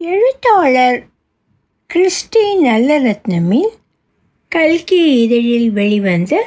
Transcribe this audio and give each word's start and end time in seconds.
எழுத்தாளர் 0.00 1.06
கிறிஸ்டி 1.90 2.42
நல்லரத்னமின் 2.64 3.72
கல்கி 4.48 5.20
இதழில் 5.22 5.70
வெளிவந்த 5.70 6.46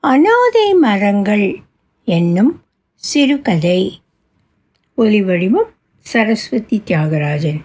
அனாதை 0.00 0.74
மரங்கள் 0.74 1.56
என்னும் 2.04 2.62
சிறுகதை. 2.94 3.80
ஒலிவடிவம் 4.98 5.72
சரஸ்வதி 5.98 6.82
தியாகராஜன். 6.86 7.58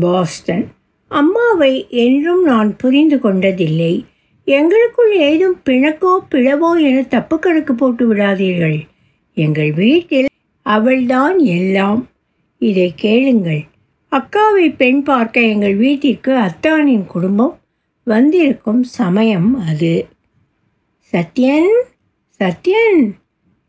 பாஸ்டன் 0.00 0.64
அம்மாவை 1.08 1.86
என்றும் 1.88 2.44
நான் 2.44 2.76
புரிந்து 2.76 3.16
கொண்டதில்லை. 3.16 4.04
எங்களுக்குள் 4.44 5.18
ஏதும் 5.18 5.60
பிணக்கோ 5.64 6.14
பிளவோ 6.30 6.82
என 6.82 7.02
தப்பு 7.02 7.38
கணக்கு 7.38 7.74
போட்டு 7.74 8.14
விடாதீர்கள். 8.14 8.80
எங்கள் 9.34 9.72
வீட்டில் 9.72 10.32
அவள்தான் 10.62 11.38
எல்லாம். 11.38 12.08
இதை 12.58 12.92
கேளுங்கள். 12.96 13.72
அக்காவை 14.14 14.66
பெண் 14.76 15.02
பார்க்க 15.02 15.40
எங்கள் 15.40 15.74
வீட்டிற்கு 15.74 16.32
அத்தானின் 16.38 17.06
குடும்பம் 17.06 17.54
வந்திருக்கும் 18.04 18.82
சமயம் 18.82 19.48
அது. 19.68 20.06
சத்யன் 21.12 21.72
சத்யன் 22.40 23.02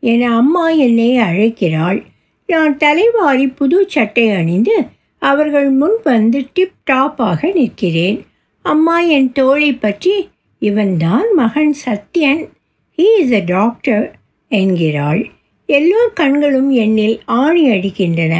என் 0.00 0.22
அம்மா 0.22 0.68
என்னை 0.68 1.10
அழைக்கிறாள். 1.18 2.02
நான் 2.46 2.76
தலைவாரி 2.76 3.46
புது 3.48 3.84
சட்டை 3.88 4.30
அணிந்து 4.30 4.76
அவர்கள் 5.18 5.70
முன் 5.70 5.96
வந்து 6.04 6.46
டிப் 6.52 6.80
டாப்பாக 6.90 7.52
நிற்கிறேன். 7.54 8.18
அம்மா 8.64 9.00
என் 9.00 9.32
தோழை 9.32 9.72
பற்றி 9.72 10.28
இவன்தான் 10.58 11.34
மகன் 11.34 11.74
Sathyan. 11.84 12.42
He 12.98 13.06
is 13.20 13.32
a 13.32 13.42
doctor 13.46 14.18
என்கிறாள். 14.50 15.22
எல்லோர் 15.68 16.12
கண்களும் 16.14 16.70
என்னில் 16.74 17.18
ஆணி 17.24 17.64
அடிக்கின்றன. 17.68 18.34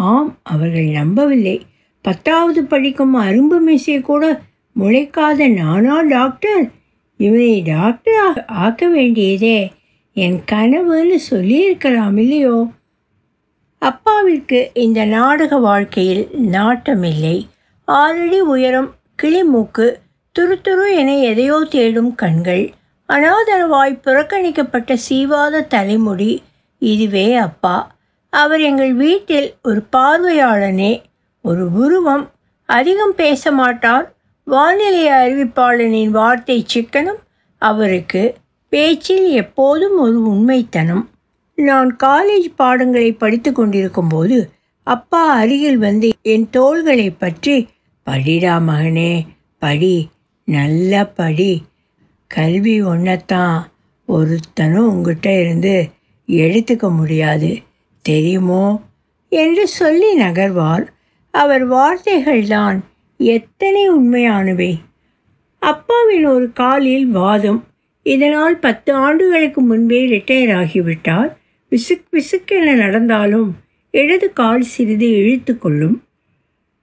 ஆம் 0.00 0.38
அவர்கள் 0.42 0.84
நம்பவில்லை. 0.84 1.66
பத்தாவது 2.02 2.64
படிக்கும் 2.64 3.14
அரும்பு 3.14 3.60
மீசை 3.60 4.00
கூட 4.00 4.40
முளைக்காத 4.80 5.52
நானா 5.52 6.00
டாக்டர்? 6.00 6.70
இவனை 7.16 7.62
டாக்டர் 7.62 8.44
ஆக்க 8.44 8.88
வேண்டியதே. 8.88 9.72
என் 10.14 10.40
கனவுன்னு 10.52 11.16
சொல்லியிருக்கலாம் 11.16 12.16
இல்லையோ? 12.16 12.66
அப்பாவிற்கு 13.78 14.70
இந்த 14.74 15.04
நாடக 15.04 15.58
வாழ்க்கையில் 15.58 16.28
நாட்டமில்லை. 16.52 17.46
ஆறடி 17.84 18.40
உயரம் 18.40 18.94
கிளிமூக்கு 19.22 19.92
துரு 20.38 20.56
துரு 20.64 20.96
என 20.96 21.16
எதையோ 21.16 21.66
தேடும் 21.70 22.14
கண்கள். 22.14 22.72
அனாதரவாய் 23.08 24.00
புறக்கணிக்கப்பட்ட 24.04 24.94
சீவாத 24.94 25.66
தலைமுடி. 25.66 26.42
இதுவே 26.78 27.34
அப்பா. 27.34 27.98
அவர் 28.32 28.60
எங்கள் 28.60 28.92
வீட்டில் 28.94 29.48
ஒரு 29.62 29.80
பார்வையாளனே 29.96 30.92
ஒரு 31.44 31.64
உருவம் 31.72 32.24
அதிகம் 32.68 33.14
பேச 33.14 33.52
மாட்டார் 33.52 34.06
வானிலை 34.46 35.04
அறிவிப்பாளனின் 35.08 36.10
வார்த்தை 36.10 36.58
சிக்கனம் 36.74 37.20
அவருக்கு 37.62 38.22
பேச்சில் 38.72 39.26
எப்போதும் 39.32 39.96
ஒரு 39.98 40.18
உண்மைத்தனம். 40.22 41.04
நான் 41.58 41.90
காலேஜ் 42.04 42.48
பாடங்களை 42.56 43.12
படித்து 43.12 43.52
கொண்டிருக்கும் 43.52 44.08
போது 44.08 44.38
அப்பா 44.86 45.22
அருகில் 45.32 45.78
வந்து 45.78 46.08
என் 46.22 46.46
தோள்களை 46.50 47.08
பற்றி 47.10 47.56
படிடா 48.06 48.54
மகனே 48.68 49.12
படி 49.58 49.96
நல்ல 50.48 51.02
படி. 51.18 51.52
கல்வி 52.30 52.76
ஒன்றத்தான் 52.84 53.58
ஒருத்தனும் 54.08 54.88
உங்ககிட்ட 54.92 55.28
இருந்து 55.40 55.74
எடுத்துக்க 56.28 56.86
முடியாது. 56.96 57.50
தெரியுமோ? 58.02 58.82
என்று 59.28 59.68
சொல்லி 59.68 60.18
நகர்வார் 60.18 60.86
அவர் 61.30 61.70
வார்த்தைகள்தான் 61.70 62.78
எத்தனை 63.16 63.90
உண்மையானவை. 63.90 64.72
அப்பாவின் 65.58 66.24
ஒரு 66.24 66.52
காலில் 66.52 67.06
வாதம் 67.06 67.64
இதனால் 68.02 68.58
பத்து 68.58 68.92
ஆண்டுகளுக்கு 68.92 69.60
முன்பே 69.60 70.08
ரிட்டையர் 70.08 70.54
ஆகிவிட்டார் 70.56 71.36
விசுக் 71.70 72.06
விசுக்கென 72.12 72.74
நடந்தாலும் 72.74 73.56
இடது 73.90 74.32
கால் 74.32 74.62
சிறிது 74.62 75.10
இழுத்து 75.10 75.58
கொள்ளும். 75.58 76.02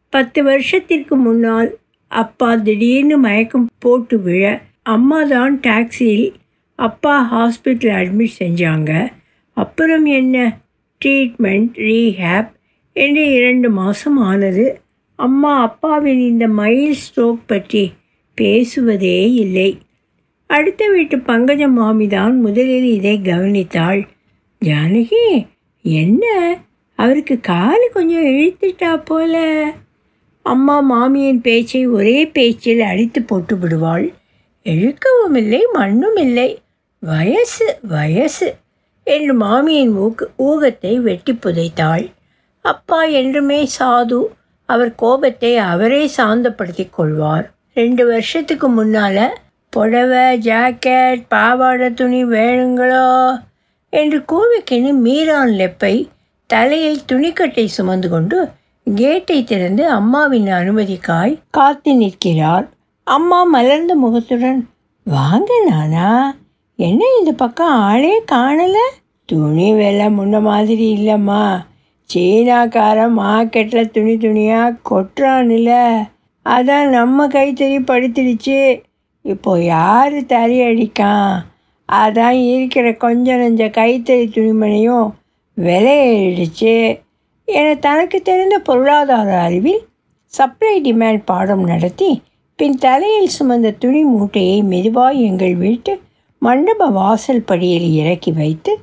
பத்து 0.10 0.44
வருஷத்திற்கு 0.44 1.16
முன்னால் 1.16 1.78
அப்பா 2.08 2.56
திடீர்னு 2.56 3.18
மயக்கம் 3.18 3.68
போட்டு 3.80 4.22
விழ 4.22 4.62
அம்மா 4.84 5.24
தான் 5.24 5.60
டாக்ஸியில் 5.60 6.34
அப்பா 6.76 7.16
ஹாஸ்பிட்டல் 7.34 7.96
அட்மிட் 8.02 8.38
செஞ்சாங்க. 8.40 9.12
அப்புறம் 9.54 10.06
என்ன? 10.06 10.58
ட்ரீட்மெண்ட் 11.06 11.76
ரீஹேப் 11.76 12.52
என்று 12.94 13.34
இரண்டு 13.34 13.70
மாதம் 13.70 14.18
ஆனது. 14.18 14.82
அம்மா 15.16 15.62
அப்பாவின் 15.62 16.20
இந்த 16.20 16.48
மைல் 16.48 16.96
ஸ்ட்ரோக் 16.96 17.40
பற்றி 17.46 17.92
பேசுவதே 18.36 19.32
இல்லை. 19.32 19.78
அடுத்த 20.46 20.90
வீட்டு 20.90 21.18
பங்கஜ 21.18 21.72
மாமி 21.72 22.08
தான் 22.08 22.40
முதலில் 22.40 22.94
இதை 22.94 23.20
கவனித்தாள். 23.24 24.08
ஜானகி 24.66 25.48
என்ன? 25.82 26.58
அவருக்கு 26.96 27.40
கால் 27.40 27.90
கொஞ்சம் 27.94 28.26
இழுத்துட்டா 28.26 29.06
போல? 29.06 29.66
அம்மா 30.42 30.80
மாமியின் 30.80 31.42
பேச்சை 31.42 31.88
ஒரே 31.88 32.28
பேச்சில் 32.28 32.80
அடித்து 32.80 33.22
போட்டு 33.24 33.58
விடுவாள். 33.58 34.14
இழுக்கவும் 34.64 35.36
இல்லை 35.36 35.62
மண்ணும் 35.74 36.16
இல்லை. 36.16 36.60
வயசு 37.00 37.80
வயசு. 37.82 38.56
என்று 39.16 39.34
மாமியின் 39.34 39.94
ஊக்கு 39.98 40.26
ஊகத்தை 40.38 40.94
வெட்டி 41.02 41.34
புதைத்தாள். 41.34 42.06
அப்பா 42.66 43.00
என்றுமே 43.20 43.60
சாது 43.80 44.20
அவர் 44.70 44.92
கோபத்தை 44.96 45.52
அவரே 45.72 46.04
சாந்தப்படுத்திக் 46.18 46.96
கொள்வார். 46.96 47.46
ரெண்டு 47.74 48.04
வருஷத்துக்கு 48.08 48.68
முன்னால் 48.70 49.26
புடவை 49.74 50.26
ஜாக்கெட் 50.40 51.24
பாவாடை 51.28 51.88
துணி 51.94 52.22
வேணுங்களோ? 52.26 53.10
என்று 53.94 54.20
கூவிக்கின்னு 54.32 54.92
மீரான் 55.06 55.54
லெப்பை 55.60 55.96
தலையில் 56.50 57.06
துணிக்கட்டை 57.12 57.66
சுமந்து 57.66 58.10
கொண்டு 58.10 58.40
கேட்டை 58.96 59.38
திறந்து 59.44 59.84
அம்மாவின் 59.90 60.50
அனுமதிக்காய் 60.60 61.40
காத்து 61.50 61.94
நிற்கிறார். 61.96 62.68
அம்மா 63.08 63.40
மலர்ந்த 63.44 63.96
முகத்துடன் 63.96 64.62
வாங்க 65.04 65.52
நானா? 65.70 66.10
என்ன 66.80 67.06
இந்த 67.20 67.32
பக்கம் 67.32 67.68
ஆளே 67.68 68.22
காணலை? 68.32 68.84
துணி 69.26 69.74
விலை 69.74 70.08
முன்ன 70.08 70.42
மாதிரி 70.42 70.98
இல்லைம்மா. 70.98 71.60
சீனாக்காரன் 72.10 73.16
மார்க்கெட்டில் 73.20 73.90
துணி 73.92 74.18
துணியாக 74.18 74.78
கொட்டுறான்ல. 74.90 75.72
அதான் 76.46 76.90
நம்ம 76.90 77.28
கைத்தறி 77.28 77.80
படுத்துடுச்சு. 77.80 78.82
இப்போ 79.22 79.60
யார் 79.60 80.26
தறி 80.26 80.62
அடிக்கான்? 80.62 81.44
அதான் 81.90 82.32
இருக்கிற 82.32 82.94
கொஞ்ச 82.94 83.38
நஞ்ச 83.38 83.70
கைத்தறி 83.70 84.28
துணிமணியும் 84.28 85.14
விலையேறிடுச்சு 85.58 87.02
என 87.46 87.76
தனக்கு 87.76 88.22
தெரிந்த 88.22 88.60
பொருளாதார 88.60 89.40
அறிவில் 89.40 89.82
சப்ளை 90.26 90.82
டிமாண்ட் 90.82 91.24
பாடம் 91.26 91.64
நடத்தி 91.64 92.22
பின் 92.56 92.78
தலையில் 92.78 93.36
சுமந்த 93.40 93.78
துணி 93.78 94.04
மூட்டையை 94.04 94.64
மெதுவாய் 94.64 95.20
எங்கள் 95.22 95.56
வீட்டு 95.56 96.06
மண்டப 96.40 96.86
வாசல் 96.86 97.46
படியில் 97.46 97.88
இறக்கி 97.92 98.32
வைத்து 98.32 98.74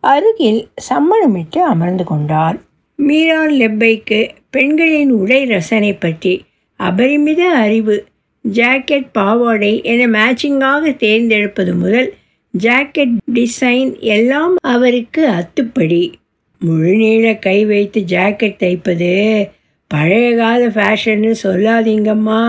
அருகில் 0.00 0.68
சம்மணமிட்டு 0.88 1.58
அமர்ந்து 1.72 2.04
கொண்டார். 2.04 2.56
மீரான் 2.98 3.52
லெப்பைக்கு 3.52 4.20
பெண்களின் 4.50 5.10
உடை 5.10 5.44
ரசனை 5.44 5.92
பற்றி 5.94 6.44
அபரிமித 6.80 7.42
அறிவு 7.64 7.96
ஜாக்கெட் 8.44 9.08
பாவாடை 9.12 9.82
என 9.82 10.06
மேட்சிங்காக 10.06 10.96
தேர்ந்தெடுப்பது 10.96 11.74
முதல் 11.74 12.14
ஜாக்கெட் 12.54 13.14
டிசைன் 13.34 13.98
எல்லாம் 13.98 14.56
அவருக்கு 14.60 15.22
அத்துப்படி. 15.28 16.02
முழுநீள 16.60 17.38
கை 17.38 17.64
வைத்து 17.64 18.00
ஜாக்கெட் 18.00 18.60
தைப்பது 18.64 19.12
பழைய 19.90 20.36
கால 20.36 20.60
ஃபேஷன்னு 20.66 21.32
சொல்லாதீங்கம்மா. 21.42 22.42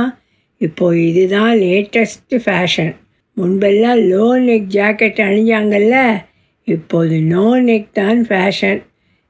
இப்போ 0.57 0.97
இதுதான் 0.97 1.53
லேட்டஸ்ட் 1.57 2.35
ஃபேஷன். 2.45 2.93
முன்பெல்லாம் 3.35 3.99
லோ 3.99 4.27
நெக் 4.39 4.65
ஜாக்கெட் 4.69 5.19
அணிஞ்சாங்கல்ல 5.19 6.23
இப்போது 6.63 7.21
நோ 7.21 7.61
நெக் 7.61 7.91
தான் 7.93 8.25
ஃபேஷன். 8.27 8.81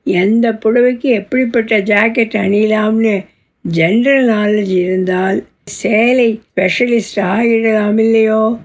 எந்த 0.03 0.51
புடவைக்கு 0.51 0.99
எப்படிப்பட்ட 0.99 1.79
ஜாக்கெட் 1.79 2.33
அணியலாம்னு 2.33 3.25
ஜென்ரல் 3.73 4.25
நாலேஜ் 4.27 4.71
இருந்தால் 4.71 5.45
சேலை 5.63 6.41
ஸ்பெஷலிஸ்ட் 6.55 7.15
ஆகிடலாம் 7.15 7.99
இல்லையோ? 7.99 8.57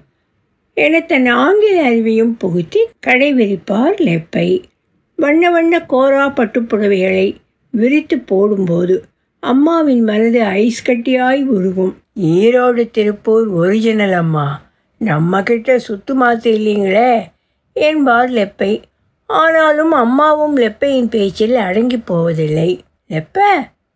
என 0.74 1.00
தன் 1.00 1.26
ஆங்கில 1.26 1.90
அறிவையும் 1.90 2.34
புகுத்தி 2.38 2.80
கடைபிடிப்பார் 3.06 3.98
லெப்பை. 3.98 4.62
வண்ண 5.16 5.50
வண்ண 5.50 5.78
கோரா 5.78 6.26
பட்டுப்புடவைகளை 6.28 7.34
விரித்து 7.70 8.18
போடும்போது 8.18 9.02
அம்மாவின் 9.40 10.02
மனது 10.02 10.42
ஐஸ் 10.42 10.90
கட்டியாய் 10.90 11.44
உருகும். 11.44 11.96
ஈரோடு 12.20 12.90
திருப்பூர் 12.90 13.48
ஒரிஜினல் 13.48 14.12
அம்மா. 14.12 14.67
நம்மக்கிட்ட 15.04 15.80
சுத்து 15.88 16.14
மாத்து 16.20 16.50
இல்லைங்களே? 16.58 17.24
என்பார் 17.72 18.30
லெப்பை. 18.30 18.82
ஆனாலும் 19.26 19.92
அம்மாவும் 19.92 20.56
லெப்பையின் 20.56 21.08
பேச்சில் 21.08 21.54
அடங்கி 21.56 21.98
போவதில்லை. 21.98 22.80
லெப்ப 23.10 23.38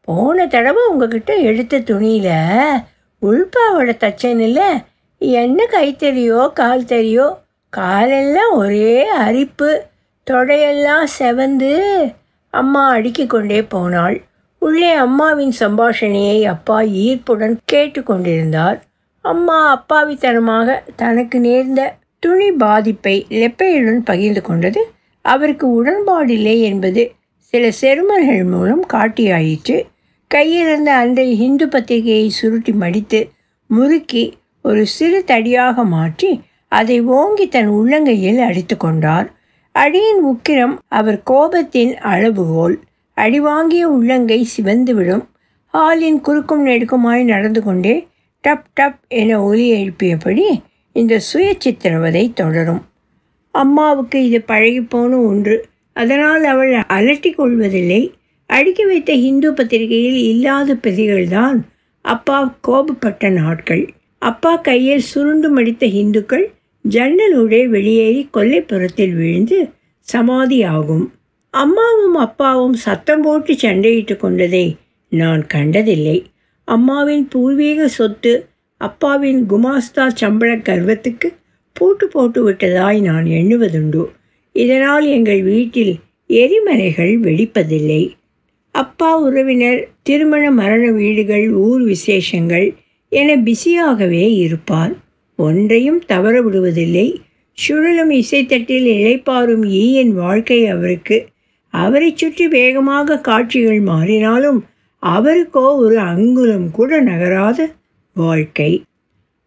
போன 0.00 0.46
தடவை 0.46 0.82
உங்ககிட்ட 0.88 1.34
எடுத்த 1.34 1.78
துணியில் 1.78 2.80
உள்பாவோட 3.22 3.96
தச்சனில் 3.96 4.82
என்ன 5.18 5.64
கைத்தறியோ 5.72 6.52
கால் 6.52 6.82
தறியோ? 6.82 7.38
காலெல்லாம் 7.68 8.52
ஒரே 8.52 9.08
அரிப்பு. 9.08 9.82
தொடையெல்லாம் 10.30 11.06
செவந்து 11.18 11.80
அம்மா 12.50 12.88
அடுக்கிக் 12.88 13.30
கொண்டே 13.30 13.62
போனாள். 13.62 14.22
உள்ளே 14.58 14.92
அம்மாவின் 14.92 15.52
சம்பாஷணையை 15.60 16.42
அப்பா 16.42 16.80
ஈர்ப்புடன் 16.80 17.56
கேட்டுக்கொண்டிருந்தார் 17.72 18.80
அம்மா 19.24 19.58
அப்பாவித்தனமாக 19.72 20.78
தனக்கு 20.96 21.38
நேர்ந்த 21.40 21.80
துணி 22.18 22.48
பாதிப்பை 22.52 23.16
லெப்பையுடன் 23.30 24.00
பகிர்ந்து 24.04 24.42
கொண்டது 24.42 24.80
அவருக்கு 25.24 25.66
உடன்பாடில்லை 25.78 26.56
என்பது 26.60 27.02
சில 27.52 27.64
செருமல்கள் 27.80 28.44
மூலம் 28.44 28.84
காட்டியாயிற்று. 28.92 29.76
கையிலிருந்த 30.30 30.90
அன்றைய 30.94 31.32
ஹிந்து 31.34 31.66
பத்திரிகையை 31.68 32.28
சுருட்டி 32.28 32.72
மடித்து 32.72 33.20
முறுக்கி 33.70 34.24
ஒரு 34.62 34.82
சிறு 34.86 35.24
தடியாக 35.26 35.84
மாற்றி 35.84 36.30
அதை 36.72 36.96
ஓங்கி 37.18 37.46
தன் 37.48 37.70
உள்ளங்கையில் 37.70 38.40
அடித்து 38.46 38.76
கொண்டார். 38.76 39.26
அடியின் 39.74 40.22
உக்கிரம் 40.24 40.74
அவர் 40.88 41.18
கோபத்தின் 41.30 41.92
அளவுகோல் 42.12 42.76
அடி 43.16 43.40
வாங்கிய 43.40 43.84
உள்ளங்கை 43.88 44.40
சிவந்துவிடும். 44.54 45.24
ஹாலின் 45.74 46.20
குறுக்கும் 46.20 46.64
நெடுக்குமாய் 46.66 47.22
நடந்து 47.24 47.60
கொண்டே 47.62 47.94
டப் 48.48 48.62
டப் 48.80 48.98
என 49.08 49.42
ஒலி 49.42 49.72
எழுப்பியபடி 49.72 50.62
இந்த 50.92 51.18
சுய 51.18 51.54
சித்திரவதை 51.58 52.32
தொடரும். 52.32 52.84
அம்மாவுக்கு 53.50 54.28
இது 54.28 54.44
பழகிப்போன 54.46 55.26
ஒன்று. 55.26 55.66
அதனால் 55.92 56.44
அவள் 56.44 56.72
அலட்டி 56.72 57.34
கொள்வதில்லை. 57.34 58.12
அடுக்கி 58.46 58.84
வைத்த 58.84 59.12
ஹிந்து 59.12 59.54
பத்திரிகையில் 59.54 60.16
இல்லாத 60.16 60.74
பிரதிகள்தான் 60.74 61.60
அப்பா 62.00 62.58
கோபப்பட்ட 62.68 63.30
நாட்கள். 63.30 63.92
அப்பா 64.18 64.56
கையில் 64.56 65.00
சுருண்டு 65.00 65.50
மடித்த 65.50 65.86
ஹிந்துக்கள் 65.86 66.50
ஜன்னலூடே 66.88 67.66
வெளியேறி 67.66 68.28
கொல்லைப்புறத்தில் 68.34 69.16
விழுந்து 69.16 69.68
சமாதியாகும். 70.12 71.06
அம்மாவும் 71.50 72.14
அப்பாவும் 72.14 72.74
சத்தம் 72.74 73.22
போட்டு 73.22 73.52
சண்டையிட்டு 73.52 74.16
கொண்டதை 74.16 74.76
நான் 75.08 75.46
கண்டதில்லை. 75.46 76.24
அம்மாவின் 76.68 77.28
பூர்வீக 77.28 77.88
சொத்து 77.88 78.32
அப்பாவின் 78.80 79.40
குமாஸ்தா 79.50 80.04
சம்பள 80.14 80.56
கர்வத்துக்கு 80.56 81.28
பூட்டு 81.72 82.08
போட்டு 82.08 82.50
விட்டதாய் 82.50 83.00
நான் 83.00 83.24
எண்ணுவதுண்டு. 83.24 84.02
இதனால் 84.52 85.06
எங்கள் 85.06 85.42
வீட்டில் 85.42 85.94
எரிமலைகள் 86.30 87.14
வெடிப்பதில்லை. 87.20 88.02
அப்பா 88.74 89.18
உறவினர் 89.18 89.88
திருமண 90.02 90.50
மரண 90.50 90.90
வீடுகள் 90.90 91.50
ஊர் 91.50 91.82
விசேஷங்கள் 91.82 92.74
என 93.08 93.36
பிஸியாகவே 93.36 94.24
இருப்பார். 94.36 94.94
ஒன்றையும் 95.38 96.00
தவற 96.06 96.34
விடுவதில்லை. 96.42 97.06
சுழலும் 97.58 98.10
இசைத்தட்டில் 98.10 98.86
இழைப்பாரும் 98.96 99.64
ஈயின் 99.82 100.12
வாழ்க்கை 100.14 100.66
அவருக்கு. 100.66 101.26
அவரை 101.74 102.12
சுற்றி 102.16 102.48
வேகமாக 102.48 103.18
காட்சிகள் 103.20 103.80
மாறினாலும் 103.80 104.60
அவருக்கோ 105.06 105.76
ஒரு 105.76 105.98
அங்குலம் 105.98 106.70
கூட 106.70 107.00
நகராத 107.00 107.70
வாழ்க்கை. 108.14 108.84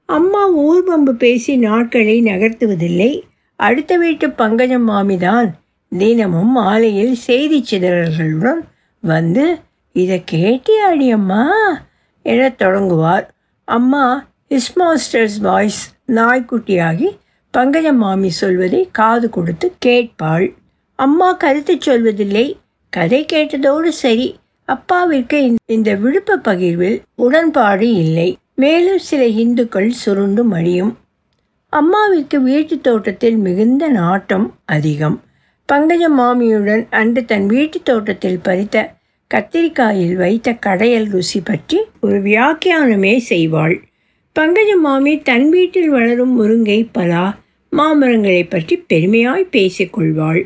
அம்மா 0.05 0.57
ஊர்பம்பு 0.57 1.09
பேசி 1.09 1.57
நாட்களை 1.57 2.21
நகர்த்துவதில்லை. 2.21 3.21
அடுத்த 3.55 3.97
வீட்டு 3.97 4.29
பங்கஜம் 4.29 4.89
மாமிதான் 4.89 5.49
தினமும் 5.89 6.51
மாலையில் 6.51 7.15
செய்தி 7.15 7.65
சிதறல்களுடன் 7.71 8.61
வந்து 9.01 9.59
இதை 9.93 10.23
கேட்டியாடி 10.31 11.09
அம்மா 11.11 11.43
என 12.21 12.49
தொடங்குவார். 12.49 13.33
அம்மா 13.63 14.27
ஹிஸ் 14.49 14.73
மாஸ்டர்ஸ் 14.75 15.37
வாய்ஸ் 15.41 15.93
நாய்க்குட்டியாகி 16.07 17.09
பங்கஜம் 17.51 17.97
மாமி 17.97 18.29
சொல்வதை 18.29 18.89
காது 18.91 19.29
கொடுத்து 19.29 19.73
கேட்பாள். 19.85 20.53
அம்மா 20.95 21.33
கருத்து 21.33 21.75
சொல்வதில்லை. 21.75 22.55
கதை 22.89 23.25
கேட்டதோடு 23.33 23.87
சரி. 23.87 24.35
அப்பாவிற்கு 24.67 25.39
இந்த 25.75 25.89
விழுப்ப 25.95 26.37
பகிர்வில் 26.43 26.97
உடன்பாடு 27.15 27.87
இல்லை. 27.95 28.29
மேலும் 28.55 29.01
சில 29.07 29.21
இந்துக்கள் 29.43 29.89
சுருண்டு 30.01 30.43
மடியும். 30.43 30.93
அம்மாவிற்கு 31.73 32.37
வீட்டு 32.41 32.75
தோட்டத்தில் 32.81 33.37
மிகுந்த 33.37 33.83
நாட்டம் 33.89 34.47
அதிகம். 34.65 35.17
பங்கஜ 35.69 36.03
மாமியுடன் 36.17 36.83
அன்று 36.89 37.21
தன் 37.25 37.47
வீட்டு 37.47 37.77
தோட்டத்தில் 37.83 38.43
பறித்த 38.43 38.83
கத்திரிக்காயில் 39.31 40.15
வைத்த 40.15 40.57
கடையல் 40.65 41.07
ருசி 41.09 41.39
பற்றி 41.41 41.77
ஒரு 41.99 42.17
வியாக்கியானமே 42.21 43.15
செய்வாள். 43.29 43.75
பங்கஜ 44.35 44.71
மாமி 44.81 45.13
தன் 45.21 45.47
வீட்டில் 45.49 45.89
வளரும் 45.89 46.33
முருங்கை 46.39 46.79
பலா 46.91 47.25
மாமரங்களை 47.71 48.43
பற்றி 48.49 48.75
பெருமையாய் 48.87 49.51
பேசிக்கொள்வாள் 49.51 50.41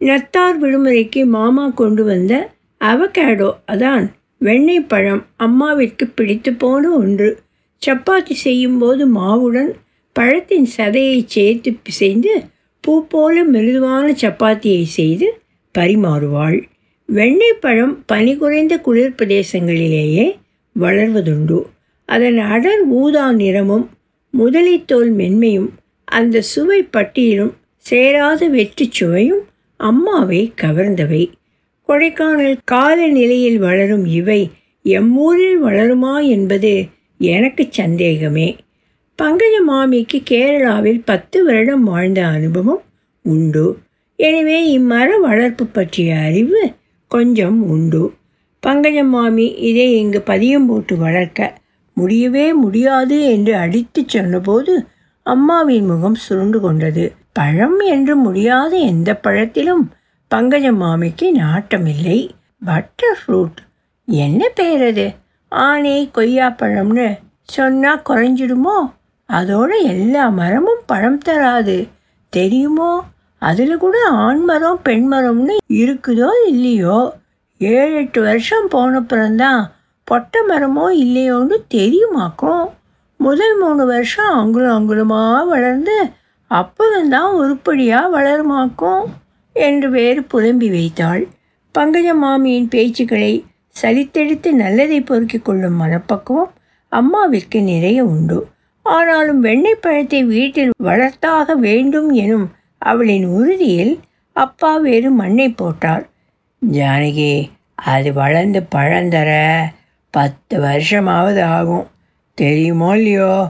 நத்தார் 0.00 0.56
விடுமுறைக்கு 0.58 1.20
மாமா 1.36 1.64
கொண்டு 1.80 2.02
வந்த 2.04 2.32
அவகேடோ 2.90 3.50
அதான் 3.72 4.04
வெண்ணெய் 4.40 4.88
பழம் 4.88 5.22
அம்மாவிற்கு 5.38 6.04
பிடித்து 6.14 6.50
போன 6.52 6.90
ஒன்று. 6.90 7.28
சப்பாத்தி 7.82 8.34
செய்யும்போது 8.44 9.02
மாவுடன் 9.14 9.70
பழத்தின் 10.16 10.68
சதையை 10.76 11.20
சேர்த்து 11.26 11.70
பிசைந்து 11.82 12.32
பூ 12.80 12.92
போல 13.06 13.44
மிருதுவான 13.44 14.06
சப்பாத்தியை 14.22 14.84
செய்து 14.98 15.26
பரிமாறுவாள். 15.74 16.58
வெண்ணெய் 17.08 17.60
பழம் 17.60 17.94
பனி 18.06 18.32
குறைந்த 18.36 18.74
குளிர் 18.78 19.16
பிரதேசங்களிலேயே 19.18 20.26
வளர்வதுண்டு. 20.76 21.58
அதன் 22.08 22.38
அடர் 22.54 22.82
ஊதா 22.88 23.26
நிறமும் 23.32 23.86
முதலைத்தோல் 24.34 25.10
மென்மையும் 25.20 25.70
அந்த 26.04 26.40
சுவை 26.40 26.80
பட்டியலும் 26.96 27.52
சேராத 27.86 28.48
வெற்றி 28.48 28.86
சுவையும் 28.90 29.42
அம்மாவை 29.80 30.40
கவர்ந்தவை. 30.60 31.22
கொடைக்கானல் 31.92 32.58
காலநிலையில் 32.64 33.58
வளரும் 33.58 34.04
இவை 34.04 34.50
எம்மூரில் 34.84 35.58
வளருமா 35.62 36.12
என்பது 36.26 36.70
எனக்கு 37.20 37.66
சந்தேகமே. 37.70 38.56
பங்கஜ 39.18 39.56
மாமிக்கு 39.66 40.18
கேரளாவில் 40.30 41.00
பத்து 41.04 41.44
வருடம் 41.44 41.84
வாழ்ந்த 41.84 42.20
அனுபவம் 42.26 42.80
உண்டு. 43.24 43.78
எனவே 44.16 44.58
இம்மர 44.78 45.08
வளர்ப்பு 45.20 45.66
பற்றிய 45.66 46.16
அறிவு 46.18 46.60
கொஞ்சம் 47.10 47.58
உண்டு. 47.68 48.02
பங்கஜ 48.62 49.08
மாமி 49.08 49.46
இதை 49.70 49.88
இங்கு 49.98 50.22
பதியம் 50.26 50.66
போட்டு 50.66 50.96
வளர்க்க 50.96 51.60
முடியவே 51.96 52.52
முடியாது 52.52 53.18
என்று 53.30 53.54
அடித்து 53.54 54.02
சொன்னபோது 54.06 54.74
அம்மாவின் 55.26 55.86
முகம் 55.86 56.14
சுருண்டு 56.14 56.60
கொண்டது. 56.60 57.04
பழம் 57.32 57.78
என்று 57.78 58.16
முடியாத 58.16 58.72
எந்த 58.92 59.10
பழத்திலும் 59.16 59.84
பங்கஜ 60.32 60.66
மாமிக்கு 60.76 61.32
நாட்டமில்லை. 61.34 62.28
பட்டர் 62.64 63.18
ஃப்ரூட் 63.20 63.58
என்ன 64.06 64.48
பேர் 64.48 64.84
அது? 64.84 65.14
ஆனை 65.48 66.10
கொய்யாப்பழம்னு 66.14 67.18
சொன்னால் 67.42 68.02
குறைஞ்சிடுமோ? 68.08 68.92
அதோட 69.28 69.82
எல்லா 69.82 70.28
மரமும் 70.28 70.82
பழம் 70.86 71.18
தராது. 71.18 71.88
தெரியுமோ? 72.28 73.04
அதில் 73.38 73.76
கூட 73.76 73.98
ஆண் 74.06 74.44
மரம் 74.44 74.80
பெண் 74.82 75.12
மரம்னு 75.12 75.56
இருக்குதோ 75.68 76.28
இல்லையோ? 76.46 77.12
ஏழு 77.58 77.94
எட்டு 77.94 78.22
வருஷம் 78.22 78.70
போனப்புறம்தான் 78.70 79.70
பொட்டை 80.04 80.42
மரமோ 80.48 80.86
இல்லையோன்னு 81.04 81.54
தெரியுமாக்கும்? 81.74 82.68
முதல் 83.16 83.58
மூணு 83.58 83.86
வருஷம் 83.86 84.34
அங்குலம் 84.34 84.76
அங்குலமாக 84.76 85.44
வளர்ந்து 85.44 86.10
அப்புறம்தான் 86.46 87.32
உருப்படியாக 87.32 88.20
வளருமாக்கும்? 88.20 89.04
என்று 89.52 89.90
வேறு 89.90 90.22
புலம்பி 90.22 90.70
வைத்தாள். 90.70 91.28
பங்கஜ 91.78 92.14
மாமியின் 92.14 92.68
பேச்சுக்களை 92.68 93.44
சலித்தெடுத்து 93.82 94.50
நல்லதை 94.50 95.00
பொறுக்கிக் 95.00 95.44
கொள்ளும் 95.44 95.74
மனப்பக்குவம் 95.74 96.52
அம்மாவிற்கு 96.92 97.62
நிறைய 97.62 98.04
உண்டு. 98.04 98.46
ஆனாலும் 98.82 99.40
வெண்ணெய் 99.40 99.78
பழத்தை 99.80 100.24
வீட்டில் 100.24 100.70
வளர்த்தாக 100.82 101.54
வேண்டும் 101.56 102.10
எனும் 102.10 102.50
அவளின் 102.78 103.24
உறுதியில் 103.24 104.00
அப்பா 104.32 104.76
வேறு 104.76 105.10
மண்ணை 105.10 105.48
போட்டார். 105.48 106.08
ஜானகி 106.72 107.50
அது 107.74 108.12
வளர்ந்து 108.12 108.66
பழந்தர 108.74 109.62
பத்து 110.10 110.60
வருஷமாவது 110.60 111.42
ஆகும். 111.42 111.86
தெரியுமோ 112.34 112.96
இல்லையோ? 112.96 113.48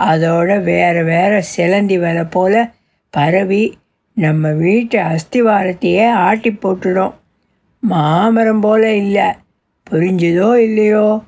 அதோட 0.00 0.62
வேற 0.62 1.02
வேற 1.02 1.40
சிலந்தி 1.40 1.98
வலை 1.98 2.24
போல 2.24 2.70
பரவி 3.10 3.78
நம்ம 4.14 4.52
வீட்டு 4.52 5.02
அஸ்திவாரத்தையே 5.02 6.10
ஆட்டி 6.10 6.50
போட்டுடும். 6.50 7.12
மாமரம் 7.80 8.60
போல 8.60 8.94
இல்லை. 8.94 9.24
புரிஞ்சுதோ 9.90 10.56
இல்லையோ? 10.56 11.22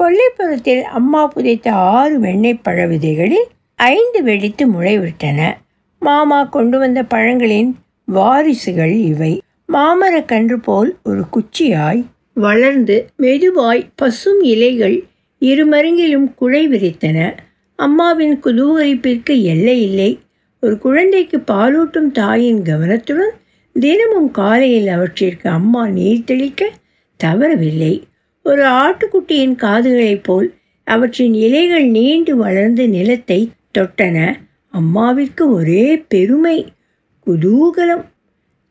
கொல்லைப்புறத்தில் 0.00 0.82
அம்மா 0.82 1.26
புதைத்த 1.26 1.72
ஆறு 1.72 2.20
வெண்ணெய் 2.20 2.54
பழ 2.54 2.86
விதைகளில் 2.86 3.44
ஐந்து 3.74 4.22
வெடித்து 4.22 4.72
முளைவிட்டன. 4.72 5.52
மாமா 6.00 6.44
கொண்டு 6.44 6.78
வந்த 6.78 7.02
பழங்களின் 7.02 7.74
வாரிசுகள் 8.04 8.92
இவை. 8.92 9.42
மாமரக்கன்று 9.72 10.54
போல் 10.54 10.96
ஒரு 11.02 11.24
குச்சியாய் 11.32 12.04
வளர்ந்து 12.34 13.10
மெதுவாய் 13.18 13.88
பசும் 13.94 14.40
இலைகள் 14.40 15.04
இருமருங்கிலும் 15.40 16.34
குழை 16.34 16.68
விரித்தன. 16.68 17.32
அம்மாவின் 17.76 18.40
குதூகரிப்பிற்கு 18.40 19.42
எல்லை 19.42 19.82
இல்லை. 19.82 20.18
ஒரு 20.64 20.78
குழந்தைக்கு 20.78 21.38
பாலூட்டும் 21.38 22.10
தாயின் 22.12 22.62
கவனத்துடன் 22.62 23.32
தினமும் 23.72 24.30
காலையில் 24.30 24.88
அவற்றிற்கு 24.88 25.50
அம்மா 25.50 25.88
நீர் 25.88 26.24
தெளிக்க 26.24 26.70
தவறவில்லை. 27.24 28.02
ஒரு 28.42 28.64
ஆட்டுக்குட்டியின் 28.64 29.54
காதுகளைப் 29.54 30.22
போல் 30.22 30.54
அவற்றின் 30.84 31.34
இலைகள் 31.34 31.86
நீண்டு 31.86 32.36
வளர்ந்து 32.36 32.88
நிலத்தை 32.88 33.50
தொட்டன. 33.78 34.34
அம்மாவிற்கு 34.72 35.50
ஒரே 35.50 35.96
பெருமை 36.08 36.66
குதூகலம். 37.26 38.04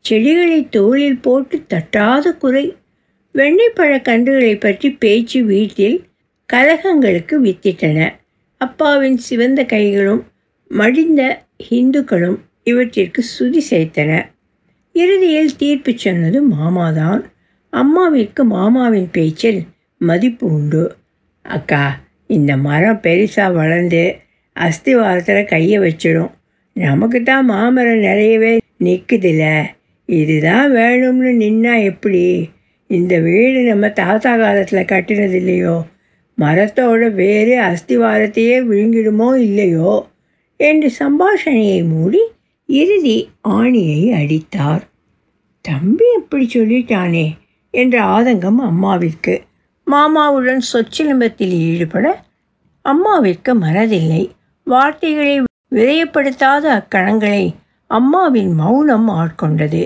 செடிகளை 0.00 0.68
தோளில் 0.68 1.20
போட்டு 1.20 1.62
தட்டாத 1.66 2.36
குறை. 2.36 2.76
வெண்ணெய்ப்பழக் 3.34 4.06
கன்றுகளை 4.08 4.60
பற்றி 4.60 4.90
பேச்சு 4.90 5.44
வீட்டில் 5.44 6.04
கலகங்களுக்கு 6.46 7.44
வித்திட்டன. 7.44 8.12
அப்பாவின் 8.56 9.16
சிவந்த 9.16 9.64
கைகளும் 9.64 10.24
மடிந்த 10.70 11.42
இந்துக்களும் 11.60 12.38
இவற்றிற்கு 12.62 13.22
சுதி 13.38 13.60
சேர்த்தன 13.70 14.26
இறுதியில் 14.92 15.56
தீர்ப்பு 15.56 15.92
சொன்னது 15.96 16.48
மாமாதான். 16.48 17.22
அம்மாவிற்கு 17.72 18.42
மாமாவின் 18.42 19.08
பேச்சில் 19.12 19.62
மதிப்பு 19.98 20.46
உண்டு. 20.46 20.94
அக்கா 21.42 22.00
இந்த 22.26 22.56
மரம் 22.56 23.00
பெருசாக 23.02 23.52
வளர்ந்து 23.52 24.16
அஸ்திவாரத்தில் 24.56 25.44
கையை 25.44 25.78
வச்சிடும். 25.78 26.30
நமக்கு 26.72 27.22
தான் 27.22 27.44
மாமரம் 27.44 27.98
நிறையவே 27.98 28.58
நிற்குதில்ல 28.80 29.64
இதுதான் 30.06 30.72
வேணும்னு 30.72 31.32
நின்னா 31.42 31.82
எப்படி? 31.82 32.50
இந்த 32.86 33.18
வீடு 33.18 33.60
நம்ம 33.60 33.88
தாத்தா 33.88 34.36
காலத்தில் 34.36 34.84
கட்டினது 34.84 35.32
இல்லையோ? 35.32 35.82
மரத்தோட 36.38 37.14
வேறு 37.14 37.60
அஸ்திவாரத்தையே 37.62 38.56
விழுங்கிடுமோ 38.70 39.36
இல்லையோ? 39.38 40.12
என்று 40.60 40.88
சம்பாஷணையை 40.98 41.80
மூடி 41.88 42.22
இறுதி 42.68 43.16
ஆணியை 43.58 44.02
அடித்தார். 44.18 44.84
தம்பி 45.64 46.06
இப்படி 46.18 46.46
சொல்லிட்டானே 46.54 47.26
என்ற 47.74 47.96
ஆதங்கம் 48.16 48.60
அம்மாவிற்கு. 48.70 49.34
மாமாவுடன் 49.86 50.62
சொச்சிலம்பத்தில் 50.72 51.54
ஈடுபட 51.68 52.06
அம்மாவிற்கு 52.84 53.50
மனதில்லை. 53.54 54.22
வார்த்தைகளை 54.66 55.34
விரயப்படுத்தாத 55.74 56.64
அக்கணங்களை 56.78 57.44
அம்மாவின் 57.90 58.52
மௌனம் 58.52 59.08
ஆட்கொண்டது. 59.20 59.82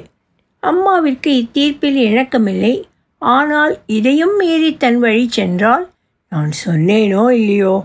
அம்மாவிற்கு 0.63 1.31
இத்தீர்ப்பில் 1.43 1.99
இணக்கமில்லை. 2.09 2.75
ஆனால் 3.23 3.75
இதையும் 3.87 4.35
மீறி 4.37 4.71
தன் 4.77 4.99
வழி 4.99 5.25
சென்றால் 5.29 5.85
நான் 6.33 6.51
சொன்னேனோ 6.65 7.23
இல்லையோ 7.31 7.77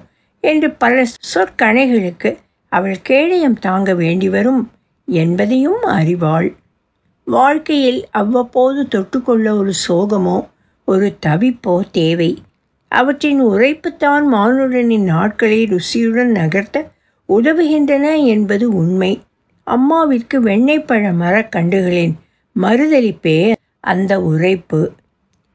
என்று 0.44 0.70
பல 0.72 1.04
சொற்கணைகளுக்கு 1.34 2.32
அவள் 2.74 2.98
கேடயம் 3.02 3.60
தாங்க 3.60 3.90
வேண்டி 3.94 4.28
வரும் 4.30 4.62
என்பதையும் 5.08 5.82
அறிவாள். 5.92 6.50
வாழ்க்கையில் 7.28 8.02
அவ்வப்போது 8.12 8.82
தொட்டுக்கொள்ள 8.96 9.48
ஒரு 9.58 9.74
சோகமோ 9.88 10.38
ஒரு 10.88 11.08
தவிப்போ 11.26 11.76
தேவை. 11.92 12.32
அவற்றின் 12.92 13.42
உரைப்புத்தான் 13.46 14.26
மானுடனின் 14.32 15.04
நாட்களை 15.04 15.60
ருசியுடன் 15.66 16.32
நகர்த்த 16.40 16.78
உதவுகின்றன 17.30 18.08
என்பது 18.26 18.66
உண்மை. 18.76 19.14
அம்மாவிற்கு 19.68 20.38
வெண்ணெய்ப்பழ 20.48 21.04
மரக்கண்டுகளின் 21.22 22.16
மறுதளிப்பே 22.56 23.40
அந்த 23.84 24.14
உரைப்பு. 24.32 24.82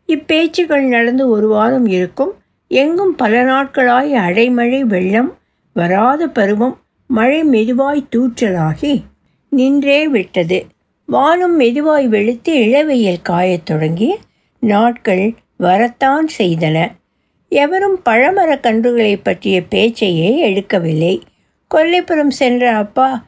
இப்பேச்சுகள் 0.08 0.87
நடந்து 0.88 1.25
ஒரு 1.28 1.48
வாரம் 1.48 1.88
இருக்கும். 1.96 2.32
எங்கும் 2.70 3.14
பல 3.14 3.42
நாட்களாய் 3.44 4.12
அடைமழை 4.26 4.80
வெள்ளம் 4.84 5.30
வராத 5.76 6.22
பருவம் 6.28 6.76
மழை 7.09 7.45
மெதுவாய் 7.45 8.07
தூற்றலாகி 8.17 9.03
நின்றே 9.49 10.09
விட்டது. 10.09 10.67
வானம் 11.07 11.61
மெதுவாய் 11.61 12.09
வெளுத்து 12.09 12.55
இளவெயில் 12.55 13.23
காயத் 13.23 13.67
தொடங்கி 13.67 14.17
நாட்கள் 14.61 15.35
வரத்தான் 15.57 16.29
செய்தன. 16.38 16.93
எவரும் 17.49 18.00
பழமரக் 18.05 18.65
கன்றுகளை 18.65 19.21
பற்றிய 19.23 19.62
பேச்சையே 19.62 20.55
எடுக்கவில்லை. 20.55 21.21
கொல்லைப்புறம் 21.75 22.29
சென்ற 22.29 22.71
அப்பா 22.71 23.27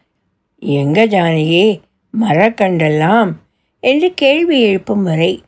எங்க 0.59 1.07
ஜானகி 1.07 1.81
மரக்கண்டெல்லாம் 2.21 3.33
என்று 3.81 4.13
கேள்வி 4.15 4.61
எழுப்பும் 4.61 5.03
வரை 5.03 5.43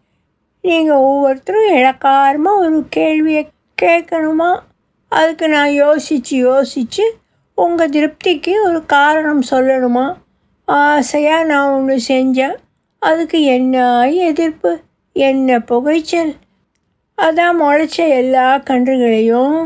நீங்கள் 0.62 0.96
ஒவ்வொருத்தரும் 0.96 1.76
இழக்காரமாக 1.76 2.58
ஒரு 2.58 2.86
கேள்வியை 2.88 3.48
கேட்கணுமா? 3.82 4.58
அதுக்கு 5.08 5.48
நான் 5.48 5.72
யோசித்து 5.72 6.36
யோசித்து 6.36 7.18
உங்கள் 7.62 7.90
திருப்திக்கு 7.90 8.52
ஒரு 8.64 8.78
காரணம் 8.86 9.42
சொல்லணுமா? 9.50 10.06
ஆசையாக 10.68 11.44
நான் 11.44 11.72
ஒன்று 11.72 11.96
செஞ்சேன். 12.08 12.56
அதுக்கு 13.02 13.38
என்ன 13.42 13.76
எதிர்ப்பு? 14.28 14.72
என்ன 15.16 15.58
புகைச்சல்? 15.58 16.32
அதான் 17.18 17.58
முளைச்ச 17.58 17.96
எல்லா 18.18 18.46
கன்றுகளையும் 18.68 19.56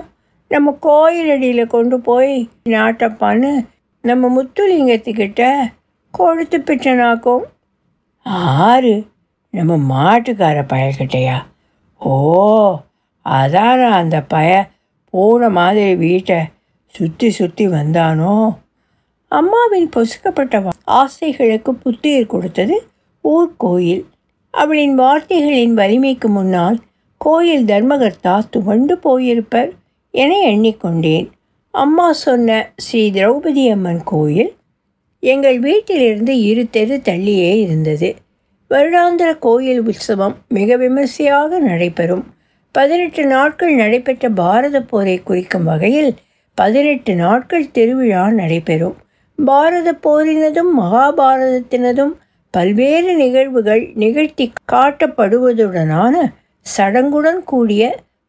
நம்ம 0.50 0.74
கோயிலடியில் 0.82 1.66
கொண்டு 1.66 1.96
போய் 2.00 2.34
நாட்டப்பான்னு 2.68 3.52
நம்ம 4.04 4.28
முத்துலிங்கத்துக்கிட்ட 4.28 5.42
கொடுத்து 6.14 6.58
பிட்டனாக்கும் 6.58 7.44
ஆறு 8.66 8.94
நம்ம 9.54 9.76
மாட்டுக்கார 9.92 10.58
பயக்கிட்டையா 10.72 11.38
ஓ 12.00 12.14
அதான் 13.26 13.84
அந்த 13.92 14.16
பய 14.22 14.50
பூனை 15.14 15.48
மாதிரி 15.48 15.94
வீட்டை 15.94 16.38
சுற்றி 16.96 17.28
சுற்றி 17.30 17.64
வந்தானோ? 17.68 18.34
அம்மாவின் 19.32 19.88
பொசுக்கப்பட்ட 19.94 20.56
ஆசைகளுக்கு 21.00 21.72
புத்துயிர் 21.84 22.32
கொடுத்தது 22.32 22.76
ஊர்கோயில் 23.24 24.04
அவளின் 24.54 24.94
வார்த்தைகளின் 24.94 25.74
வலிமைக்கு 25.74 26.28
முன்னால் 26.28 26.76
கோயில் 27.20 27.64
தர்மகர்த்தா 27.64 28.34
துவண்டு 28.50 28.94
போயிருப்பர் 29.04 29.70
என 30.14 30.32
எண்ணிக்கொண்டேன். 30.50 31.26
அம்மா 31.74 32.06
சொன்ன 32.24 32.50
ஸ்ரீ 32.76 33.02
திரௌபதி 33.10 33.64
அம்மன் 33.72 34.02
கோயில் 34.04 34.52
எங்கள் 35.22 35.58
வீட்டிலிருந்து 35.58 36.34
இரு 36.40 36.64
தெரு 36.70 36.96
தள்ளியே 37.08 37.52
இருந்தது. 37.64 38.08
வருடாந்திர 38.70 39.28
கோயில் 39.38 39.82
உற்சவம் 39.82 40.36
மிக 40.48 40.76
விமர்சையாக 40.76 41.58
நடைபெறும். 41.58 42.24
பதினெட்டு 42.74 43.22
நாட்கள் 43.26 43.74
நடைபெற்ற 43.74 44.28
பாரத 44.40 44.76
போரை 44.82 45.16
குறிக்கும் 45.22 45.68
வகையில் 45.70 46.12
பதினெட்டு 46.58 47.12
நாட்கள் 47.14 47.70
திருவிழா 47.70 48.22
நடைபெறும். 48.30 48.96
பாரத 49.38 49.88
போரினதும் 50.04 50.70
மகாபாரதத்தினதும் 50.80 52.14
பல்வேறு 52.54 53.12
நிகழ்வுகள் 53.16 53.82
நிகழ்த்தி 53.94 54.44
காட்டப்படுவதுடனான 54.72 56.14
சடங்குடன் 56.66 57.42
கூடிய 57.44 57.82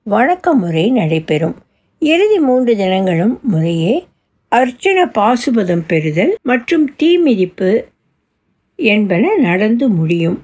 வணக்க 0.10 0.54
முறை 0.54 0.84
நடைபெறும். 0.92 1.56
இறுதி 2.02 2.40
மூன்று 2.40 2.74
தினங்களும் 2.76 3.36
முறையே 3.44 3.96
அர்ச்சன 4.52 5.00
பாசுபதம் 5.18 5.86
பெறுதல் 5.88 6.34
மற்றும் 6.44 6.86
தீ 6.98 7.10
மிதிப்பு 7.18 7.72
என்பன 8.80 9.36
நடந்து 9.38 9.88
முடியும். 9.90 10.38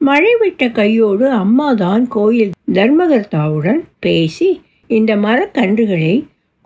மழை 0.00 0.32
விட்ட 0.40 0.62
கையோடு 0.78 1.26
அம்மாதான் 1.42 2.06
கோயில் 2.08 2.56
தர்மகர்த்தாவுடன் 2.72 3.80
பேசி 3.98 4.48
இந்த 4.90 5.12
மரக்கன்றுகளை 5.16 6.14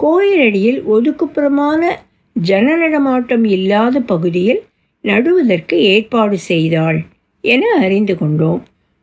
கோயிலடியில் 0.03 0.81
ஒதுக்குப்புறமான 0.95 1.91
ஜன 2.35 2.77
நடமாட்டம் 2.77 3.45
இல்லாத 3.45 4.01
பகுதியில் 4.01 4.63
நடுவதற்கு 5.05 5.79
ஏற்பாடு 5.81 6.39
செய்தாள் 6.39 6.99
என 7.41 7.67
அறிந்து 7.81 8.19
கொண்டோம். 8.19 8.63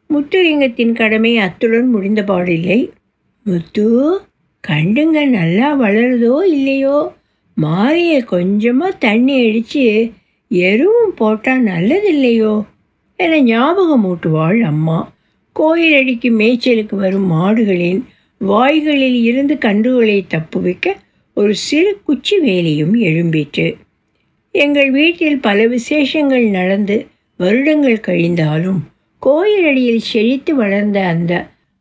முத்துலிங்கத்தின் 0.09 0.93
கடமை 0.93 1.37
அத்துடன் 1.37 1.95
முடிந்தபாடில்லை. 1.95 2.89
முத்து 3.43 3.87
கண்டுங்க 4.67 5.25
நல்லா 5.25 5.81
வளருதோ 5.81 6.43
இல்லையோ? 6.43 7.11
மாறிய 7.53 8.23
கொஞ்சமாக 8.23 8.97
தண்ணி 8.99 9.47
அடித்து 9.47 10.11
எருவும் 10.51 11.13
போட்டால் 11.15 11.63
நல்லதில்லையோ? 11.63 12.63
என 13.15 13.41
ஞாபகம் 13.41 14.05
ஊட்டுவாள் 14.05 14.59
அம்மா. 14.61 15.11
கோயிலடிக்கு 15.55 16.29
மேய்ச்சலுக்கு 16.39 16.95
வரும் 16.95 17.31
மாடுகளின் 17.31 18.03
வாய்களில் 18.41 19.23
இருந்து 19.23 19.55
கன்றுகளை 19.55 20.17
தப்புவிக்க 20.27 20.95
ஒரு 21.33 21.53
சிறு 21.55 22.01
குச்சி 22.03 22.35
வேலியும் 22.39 22.95
எழும்பிற்று. 23.01 23.77
எங்கள் 24.51 24.91
வீட்டில் 24.91 25.39
பல 25.39 25.67
விசேஷங்கள் 25.67 26.45
நடந்து 26.49 27.07
வருடங்கள் 27.37 28.05
கழிந்தாலும் 28.07 28.79
கோயிலடியில் 29.21 30.07
செழித்து 30.11 30.55
வளர்ந்த 30.55 31.05
அந்த 31.05 31.33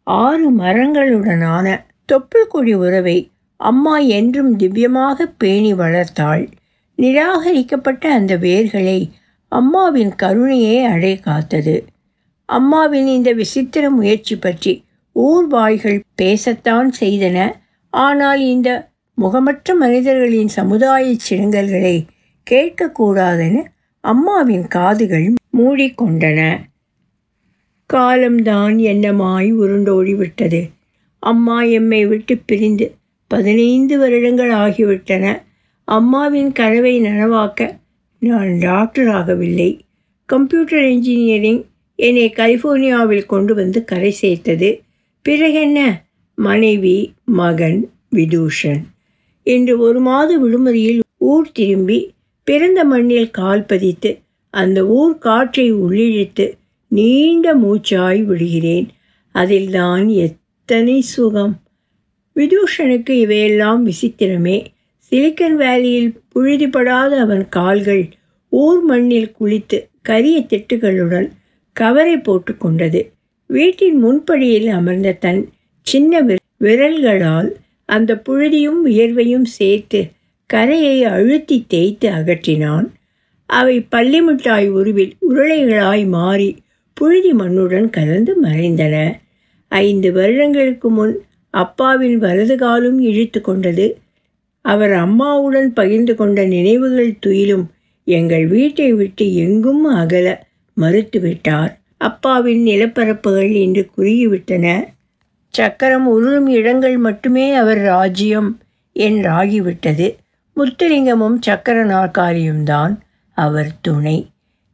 ஆறு 0.03 0.59
மரங்களுடனான 0.59 1.67
தொப்புள் 2.13 2.49
கொடி 2.49 2.75
உறவை 2.75 3.31
அம்மா 3.57 3.99
என்றும் 3.99 4.59
திவ்யமாக 4.59 5.27
பேணி 5.39 5.75
வளர்த்தாள். 5.75 6.45
நிராகரிக்கப்பட்ட 6.99 8.09
அந்த 8.09 8.37
வேர்களை 8.37 8.99
அம்மாவின் 9.49 10.13
கருணையே 10.23 10.77
அடை 10.85 11.15
காத்தது 11.21 11.85
அம்மாவின் 12.49 13.07
இந்த 13.07 13.33
விசித்திர 13.33 13.85
முயற்சி 13.91 14.37
பற்றி 14.37 14.73
ஊர்வாய்கள் 15.17 16.01
பேசத்தான் 16.23 16.89
செய்தன. 17.01 17.53
ஆனால் 17.91 18.41
இந்த 18.41 18.89
முகமற்ற 19.19 19.75
மனிதர்களின் 19.79 20.49
சமுதாய 20.49 21.17
சிணுங்கல்களை 21.29 21.97
கேட்கக்கூடாதென 22.51 23.65
அம்மாவின் 24.01 24.67
காதுகள் 24.69 25.35
மூடிக்கொண்டன. 25.59 26.41
காலம்தான் 27.87 28.77
என்னமாய் 28.77 29.49
உருண்டோடிவிட்டது 29.63 30.61
அம்மா 31.19 31.63
எம்மை 31.63 32.07
விட்டு 32.07 32.35
பிரிந்து 32.47 32.95
பதினைந்து 33.31 33.99
வருடங்கள் 33.99 34.53
ஆகிவிட்டன. 34.53 35.43
அம்மாவின் 35.85 36.53
கனவை 36.53 37.01
நனவாக்க 37.01 37.79
நான் 38.19 38.59
டாக்டர் 38.59 39.07
ஆகவில்லை. 39.07 39.81
கம்ப்யூட்டர் 40.25 40.85
இன்ஜினியரிங் 40.85 41.63
என்னை 41.95 42.33
கலிஃபோர்னியாவில் 42.37 43.27
கொண்டு 43.27 43.55
வந்து 43.55 43.85
கரை 43.85 44.11
சேர்த்தது. 44.11 44.71
பிறகென்ன? 45.29 46.05
மனைவி 46.35 47.13
மகன் 47.25 47.91
விதூஷன். 48.13 48.81
இன்று 49.43 49.79
ஒரு 49.79 50.01
மாத 50.01 50.39
விடுமுறையில் 50.39 51.01
ஊர் 51.19 51.53
திரும்பி 51.53 52.15
பிறந்த 52.45 52.85
மண்ணில் 52.85 53.31
கால் 53.31 53.65
பதித்து 53.65 54.19
அந்த 54.51 54.87
ஊர் 54.87 55.19
காற்றை 55.19 55.75
உள்ளிழித்து 55.75 56.53
நீண்ட 56.89 57.57
மூச்சாய் 57.57 58.25
விடுகிறேன். 58.25 58.89
அதில்தான் 59.33 60.09
எத்தனை 60.09 61.01
சுகம். 61.01 61.63
விதூஷனுக்கு 62.37 63.11
இவையெல்லாம் 63.11 63.87
விசித்திரமே. 63.87 64.67
சிலிக்கன் 65.11 65.57
வேலியில் 65.57 66.15
புழுதிப்படாத 66.35 67.09
அவன் 67.09 67.49
கால்கள் 67.49 68.09
ஊர் 68.49 68.83
மண்ணில் 68.83 69.35
குளித்து 69.41 69.89
கரிய 70.03 70.47
திட்டுகளுடன் 70.49 71.29
கவரை 71.73 72.19
போட்டு 72.19 72.57
கொண்டது. 72.57 73.15
வீட்டின் 73.51 74.05
முன்படியில் 74.05 74.69
அமர்ந்த 74.69 75.13
தன் 75.13 75.49
சின்ன 75.81 76.21
விரல்களால் 76.57 77.57
அந்த 77.85 78.23
புழுதியும் 78.29 78.81
வியர்வையும் 78.85 79.49
சேர்த்து 79.59 80.01
கரையை 80.47 81.05
அழுத்தி 81.05 81.65
தேய்த்து 81.69 82.11
அகற்றினான். 82.11 82.87
அவை 83.47 83.81
பள்ளி 83.81 84.21
மிட்டாய் 84.21 84.69
உருவில் 84.69 85.13
உருளைகளாய் 85.31 86.09
மாறி 86.09 86.57
புழுதி 86.95 87.33
மண்ணுடன் 87.33 87.91
கலந்து 87.91 88.43
மறைந்தன. 88.43 88.97
ஐந்து 89.69 90.13
வருடங்களுக்கு 90.13 90.91
முன் 90.91 91.15
அப்பாவின் 91.51 92.19
வலது 92.19 92.57
காலும் 92.57 92.99
இழுத்து 93.01 93.41
கொண்டது. 93.41 93.87
அவர் 94.65 94.93
அம்மாவுடன் 94.93 95.73
பகிர்ந்து 95.73 96.15
கொண்ட 96.15 96.45
நினைவுகள் 96.45 97.19
துயிலும் 97.21 97.67
எங்கள் 98.05 98.47
வீட்டை 98.47 98.93
விட்டு 98.93 99.35
எங்கும் 99.35 99.85
அகல 99.85 100.27
மறுத்துவிட்டார். 100.77 101.73
அப்பாவின் 102.01 102.63
நிலப்பரப்புகள் 102.67 103.53
இன்று 103.55 103.91
குறுகிவிட்டன 103.97 104.67
சக்கரம் 105.55 106.07
உருளும் 106.07 106.49
இடங்கள் 106.49 106.97
மட்டுமே 106.97 107.55
அவர் 107.55 107.79
ராஜ்யம் 107.79 108.51
என்றாகிவிட்டது. 108.97 110.07
முத்துலிங்கமும் 110.57 111.39
சக்கர 111.41 111.85
நாற்காலியும்தான் 111.85 112.95
அவர் 113.37 113.71
துணை. 113.81 114.31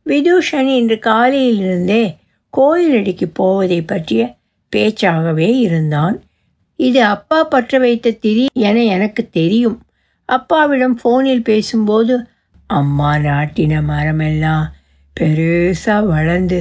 விதூஷன் 0.06 0.68
இன்று 0.76 0.98
காலையிலிருந்தே 1.02 2.16
கோயிலடிக்கு 2.56 3.26
போவதை 3.32 3.82
பற்றிய 3.82 4.36
பேச்சாகவே 4.72 5.48
இருந்தான். 5.58 6.16
இது 6.76 7.00
அப்பா 7.04 7.44
பற்ற 7.44 7.78
வைத்த 7.78 8.10
திரி 8.10 8.46
என 8.52 8.84
எனக்கு 8.84 9.28
தெரியும். 9.30 9.78
அப்பாவிடம் 10.28 10.98
ஃபோனில் 11.00 11.44
பேசும்போது 11.44 12.14
அம்மா 12.66 13.14
நாட்டின 13.14 13.80
மரமெல்லாம் 13.88 14.66
பெருசாக 15.20 16.06
வளர்ந்து 16.06 16.60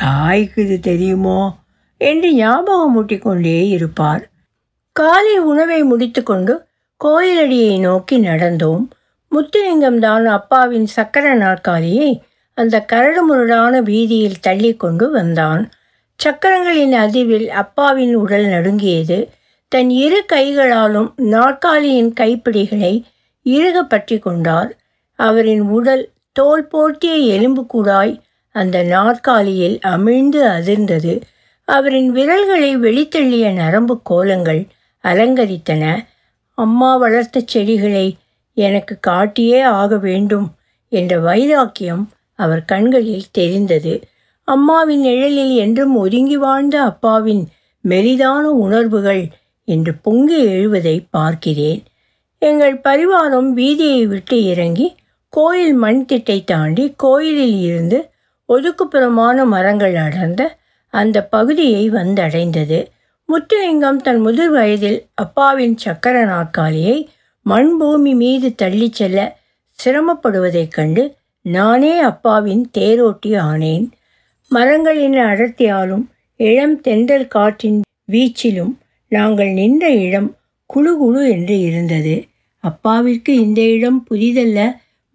காய்க்குது 0.00 0.78
தெரியுமோ? 0.78 1.54
என்று 1.98 2.32
ஞாபகம் 2.32 2.92
மூட்டிக்கொண்டே 2.92 3.68
இருப்பார். 3.68 4.30
காலை 4.92 5.38
உணவை 5.38 5.82
முடித்துக்கொண்டு 5.82 6.64
கோயிலடியை 7.04 7.80
நோக்கி 7.80 8.20
நடந்தோம். 8.20 8.88
முத்துலிங்கம் 9.32 9.98
தான் 9.98 10.26
அப்பாவின் 10.26 10.86
சக்கர 10.86 11.34
நாற்காலியை 11.34 12.22
அந்த 12.54 12.84
கரடுமுரடான 12.92 13.82
வீதியில் 13.82 14.40
தள்ளி 14.40 14.76
கொண்டு 14.76 15.10
வந்தான். 15.10 15.70
சக்கரங்களின் 16.16 16.92
அதிர்வில் 16.92 17.46
அப்பாவின் 17.46 18.14
உடல் 18.14 18.46
நடுங்கியது. 18.46 19.28
தன் 19.68 19.90
இரு 19.90 20.24
கைகளாலும் 20.26 21.14
நாற்காலியின் 21.16 22.12
கைப்பிடிகளை 22.20 23.02
இறுக 23.42 23.82
பற்றி 23.82 24.18
கொண்டார். 24.18 24.76
அவரின் 25.18 25.60
உடல் 25.60 26.10
தோல் 26.32 26.66
போட்டிய 26.66 27.14
எலும்பு 27.14 27.66
கூடாய் 27.66 28.20
அந்த 28.52 28.82
நாற்காலியில் 28.82 29.78
அமிழ்ந்து 29.82 30.40
அதிர்ந்தது. 30.48 31.20
அவரின் 31.64 32.10
விரல்களை 32.10 32.76
வெளித்தள்ளிய 32.76 33.52
நரம்பு 33.52 34.00
கோலங்கள் 34.10 34.66
அலங்கரித்தன. 35.04 36.04
அம்மா 36.54 36.96
வளர்த்த 36.96 37.40
செடிகளை 37.40 38.16
எனக்கு 38.54 38.98
காட்டியே 39.06 39.62
ஆக 39.62 39.96
வேண்டும் 39.96 40.54
என்ற 40.88 41.18
வைராக்கியம் 41.18 42.10
அவர் 42.34 42.64
கண்களில் 42.64 43.30
தெரிந்தது. 43.32 44.04
அம்மாவின் 44.44 45.00
நிழலில் 45.00 45.54
என்றும் 45.54 45.96
ஒதுங்கி 45.96 46.36
வாழ்ந்த 46.36 46.82
அப்பாவின் 46.82 47.48
மெலிதான 47.88 48.40
உணர்வுகள் 48.40 49.24
என்று 49.64 49.94
பொங்கி 49.94 50.44
எழுவதை 50.44 51.06
பார்க்கிறேன். 51.10 51.82
எங்கள் 52.38 52.76
பரிவாரம் 52.78 53.50
வீதியை 53.56 54.06
விட்டு 54.06 54.42
இறங்கி 54.42 54.94
கோயில் 55.28 55.74
மண் 55.74 56.04
திட்டை 56.04 56.44
தாண்டி 56.44 56.94
கோயிலில் 56.96 57.60
இருந்து 57.60 58.10
ஒதுக்குப்புறமான 58.52 59.46
மரங்கள் 59.46 59.94
அடர்ந்த 59.96 60.42
அந்த 60.94 61.18
பகுதியை 61.24 61.90
வந்தடைந்தது. 61.90 62.78
முத்துலிங்கம் 63.28 63.96
தன் 63.96 64.20
முதிர் 64.20 64.50
வயதில் 64.50 64.98
அப்பாவின் 65.14 65.76
சக்கர 65.76 66.24
நாற்காலியை 66.24 66.96
மண்பூமி 67.46 68.12
மீது 68.14 68.54
தள்ளிச் 68.62 68.92
செல்ல 68.92 69.18
சிரமப்படுவதைக் 69.78 70.74
கண்டு 70.76 71.04
நானே 71.44 71.98
அப்பாவின் 72.00 72.64
தேரோட்டி 72.78 73.32
ஆனேன். 73.46 73.86
மரங்களின் 74.50 75.16
அடர்த்தியாலும் 75.22 76.04
இளம் 76.40 76.80
தென்றல் 76.80 77.28
காற்றின் 77.28 77.80
வீச்சிலும் 78.12 78.72
நாங்கள் 79.12 79.50
நின்ற 79.52 79.90
இடம் 80.06 80.28
குழு 80.66 80.96
குழு 80.96 81.30
என்று 81.30 81.60
இருந்தது. 81.60 82.14
அப்பாவிற்கு 82.64 83.32
இந்த 83.34 83.60
இடம் 83.76 84.06
புதிதல்ல. 84.10 84.58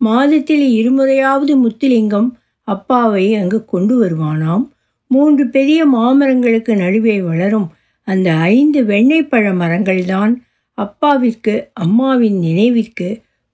மாதத்தில் 0.02 0.65
இருமுறையாவது 0.80 1.54
முத்துலிங்கம் 1.63 2.28
அப்பாவை 2.67 3.25
அங்கு 3.36 3.60
கொண்டு 3.65 3.93
வருவானாம். 4.03 4.65
மூன்று 5.12 5.43
பெரிய 5.47 5.80
மாமரங்களுக்கு 5.95 6.73
நடுவே 6.75 7.15
வளரும் 7.21 7.67
அந்த 8.08 8.30
ஐந்து 8.53 8.80
வெண்ணெய்ப்பழ 8.84 9.45
மரங்கள்தான் 9.62 10.34
அப்பாவிற்கு 10.77 11.53
அம்மாவின் 11.73 12.38
நினைவிற்கு 12.39 13.10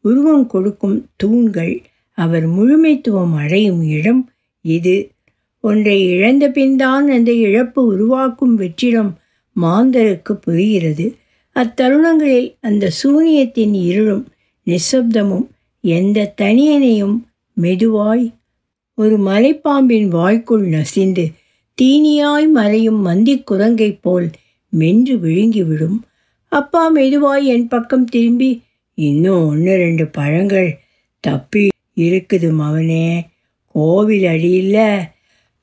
உருவம் 0.06 0.48
கொடுக்கும் 0.48 0.98
தூண்கள். 1.16 1.74
அவர் 2.18 2.46
முழுமைத்துவம் 2.50 3.36
அடையும் 3.36 3.82
இடம் 3.98 4.24
இது. 4.66 4.98
ஒன்றை 5.64 5.98
இழந்த 6.08 6.46
பின்தான் 6.50 7.06
அந்த 7.10 7.32
இழப்பு 7.46 7.82
உருவாக்கும் 7.86 8.56
வெற்றிடம் 8.60 9.12
மாந்தருக்கு 9.56 10.34
புரிகிறது. 10.42 11.06
அத்தருணங்களில் 11.56 12.50
அந்த 12.62 12.92
சூனியத்தின் 13.04 13.76
இருளும் 13.90 14.24
நிசப்தமும் 14.68 15.48
எந்த 15.84 16.34
தனியனையும் 16.42 17.18
மெதுவாய் 17.62 18.26
ஒரு 18.96 19.16
மலைப்பாம்பின் 19.20 20.08
வாய்க்குள் 20.08 20.66
நசிந்து 20.68 21.32
தீனியாய் 21.82 22.48
மறையும் 22.48 23.00
மந்தி 23.02 23.44
குரங்கைப் 23.52 23.98
போல் 24.02 24.30
மென்று 24.70 25.16
விழுங்கிவிடும். 25.18 25.98
அப்பா 26.48 26.96
மெதுவாய் 26.96 27.44
என் 27.44 27.68
பக்கம் 27.68 28.06
திரும்பி 28.06 28.62
இன்னும் 28.94 29.48
ஒன்று 29.48 29.76
ரெண்டு 29.76 30.08
பழங்கள் 30.08 30.80
தப்பி 31.20 31.68
இருக்குது 31.96 32.50
மவனே. 32.60 33.26
கோவில் 33.66 34.26
அடியில் 34.26 34.86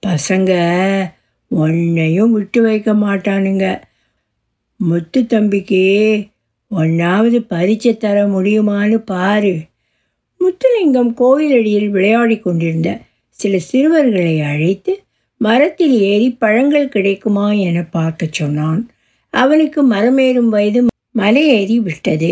பசங்க 0.07 0.51
ஒன்னையும் 1.51 2.31
விட்டு 2.31 2.63
வைக்க 2.63 2.95
மாட்டானுங்க. 2.95 3.81
முத்து 4.77 5.27
தம்பிக்கு 5.27 5.85
ஒன்றாவது 6.69 7.41
பரிச்சை 7.41 7.97
தர 7.97 8.27
முடியுமான்னு 8.27 8.95
பாரு. 8.95 9.55
முத்துலிங்கம் 10.41 11.15
கோயிலடியில் 11.19 11.89
விளையாடி 11.89 12.39
கொண்டிருந்த 12.39 13.01
சில 13.41 13.59
சிறுவர்களை 13.59 14.41
அழைத்து 14.41 14.93
மரத்தில் 15.41 15.95
ஏறி 16.01 16.29
பழங்கள் 16.31 16.89
கிடைக்குமா 16.89 17.47
என 17.53 17.79
பார்க்க 17.85 18.27
சொன்னான். 18.31 18.83
அவனுக்கு 19.35 19.81
மரமேறும் 19.93 20.53
வயது 20.55 20.81
மலையேறி 21.19 21.77
விட்டது. 21.77 22.31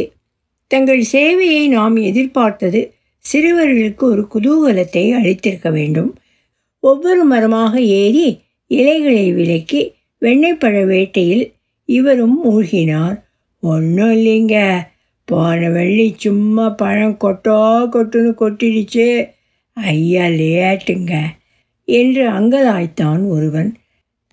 தங்கள் 0.67 1.05
சேவையை 1.13 1.69
நாம் 1.69 1.97
எதிர்பார்த்தது 1.97 2.81
சிறுவர்களுக்கு 3.33 4.05
ஒரு 4.05 4.23
குதூகலத்தை 4.35 5.05
அளித்திருக்க 5.21 5.71
வேண்டும். 5.71 6.11
ஒவ்வொரு 6.81 7.23
மரமாக 7.25 7.81
ஏறி 8.01 8.27
இலைகளை 8.67 9.33
விலக்கி 9.33 9.81
வெண்ணெய்ப்பழ 10.21 10.77
வேட்டையில் 10.85 11.45
இவரும் 11.89 12.37
மூழ்கினார். 12.45 13.19
ஒன்றும் 13.61 14.13
இல்லைங்க. 14.13 14.57
போன 15.25 15.71
வெள்ளி 15.71 16.15
சும்மா 16.17 16.67
பழம் 16.69 17.17
கொட்டோ 17.21 17.59
கொட்டுன்னு 17.93 18.33
கொட்டிடுச்சு. 18.41 19.09
ஐயா 19.83 20.25
லேட்டுங்க 20.25 21.25
என்று 21.85 22.31
அங்கலாய்த்தான் 22.31 23.29
ஒருவன். 23.29 23.75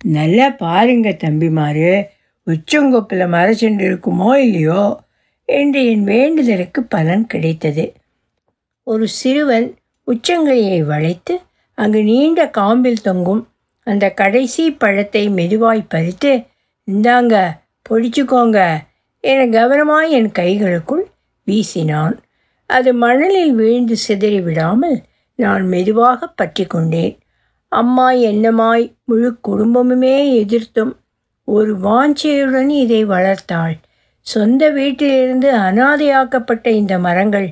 நல்லா 0.04 0.50
பாருங்க 0.50 1.16
தம்பிமாரு 1.24 2.06
உச்சங்கொப்பில் 2.46 3.24
மறைச்சுண்டு 3.26 3.84
இருக்குமோ 3.86 4.34
இல்லையோ? 4.34 4.96
என்று 5.44 5.90
என் 5.90 6.04
வேண்டுதலுக்கு 6.04 6.82
பலன் 6.82 7.26
கிடைத்தது. 7.26 7.92
ஒரு 8.82 9.08
சிறுவன் 9.08 9.74
உச்சங்கையை 10.06 10.84
வளைத்து 10.84 11.40
அங்கு 11.74 12.02
நீண்ட 12.02 12.50
காம்பில் 12.58 13.02
தொங்கும் 13.02 13.48
அந்த 13.82 14.10
கடைசி 14.10 14.70
பழத்தை 14.70 15.28
மெதுவாய் 15.28 15.88
பறித்து 15.88 16.42
இந்தாங்க 16.92 17.56
பொடிச்சுக்கோங்க 17.90 18.76
என 19.20 19.46
கவனமாய் 19.46 20.10
என் 20.10 20.32
கைகளுக்குள் 20.32 21.04
வீசினான். 21.46 22.18
அது 22.66 22.94
மணலில் 22.94 23.52
வீழ்ந்து 23.52 23.96
சிதறி 23.96 24.40
விடாமல் 24.40 25.02
நான் 25.38 25.64
மெதுவாக 25.66 26.26
பற்றி 26.26 26.64
கொண்டேன். 26.66 27.14
அம்மா 27.72 28.06
என்னமாய் 28.30 28.84
முழு 29.04 29.30
குடும்பமுமே 29.48 30.16
எதிர்த்தும் 30.42 30.92
ஒரு 31.48 31.72
வாஞ்சையுடன் 31.80 32.70
இதை 32.84 33.00
வளர்த்தாள். 33.04 33.74
சொந்த 34.26 34.62
வீட்டிலிருந்து 34.70 35.48
அனாதையாக்கப்பட்ட 35.58 36.66
இந்த 36.66 36.94
மரங்கள் 36.98 37.48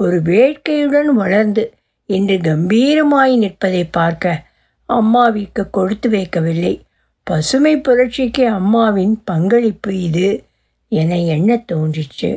ஒரு 0.00 0.18
வேட்கையுடன் 0.22 1.10
வளர்ந்து 1.14 1.62
இன்று 2.08 2.36
கம்பீரமாய் 2.38 3.34
நிற்பதை 3.36 3.84
பார்க்க 3.90 4.44
அம்மாவிற்கு 4.88 5.62
கொடுத்து 5.70 6.08
வைக்கவில்லை. 6.10 6.74
பசுமை 7.26 7.72
புரட்சிக்கு 7.80 8.44
அம்மாவின் 8.50 9.14
பங்களிப்பு 9.24 9.90
இது 10.00 10.28
என 10.92 11.16
எண்ண 11.34 11.50
தோன்றிச்சு 11.72 12.30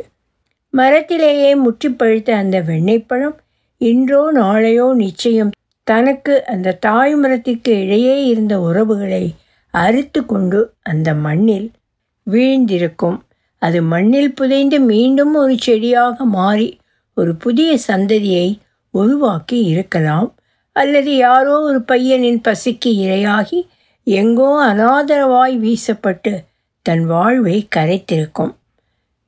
மரத்திலேயே 0.74 1.52
முற்றி 1.56 1.90
பழுத்த 1.92 2.30
அந்த 2.36 2.58
வெண்ணெய்ப்பழம் 2.62 3.38
இன்றோ 3.82 4.22
நாளையோ 4.32 4.88
நிச்சயம் 4.94 5.52
தனக்கு 5.88 6.34
அந்த 6.46 6.78
தாய் 6.80 7.15
மரத்திற்கு 7.15 7.72
இடையே 7.84 8.15
இருந்த 8.26 8.56
உறவுகளை 8.62 9.24
அறுத்து 9.74 10.26
கொண்டு 10.26 10.60
அந்த 10.82 11.10
மண்ணில் 11.13 11.67
வீழ்ந்திருக்கும். 12.28 13.17
அது 13.62 13.80
மண்ணில் 13.84 14.34
புதைந்து 14.34 14.78
மீண்டும் 14.82 15.34
ஒரு 15.36 15.56
செடியாக 15.60 16.26
மாறி 16.26 16.70
ஒரு 17.17 17.36
புதிய 17.36 17.72
சந்ததியை 17.88 18.48
உருவாக்கி 18.94 19.58
இருக்கலாம். 19.63 20.30
அல்லது 20.76 21.12
யாரோ 21.17 21.56
ஒரு 21.60 21.80
பையனின் 21.88 22.41
பசிக்கு 22.48 22.91
இரையாகி 23.06 23.60
எங்கோ 24.08 24.50
அனாதரவாய் 24.65 25.56
வீசப்பட்டு 25.58 26.34
தன் 26.86 27.04
வாழ்வை 27.06 27.58
கரைத்திருக்கும். 27.76 28.54